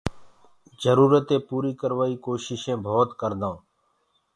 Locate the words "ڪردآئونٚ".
3.21-3.61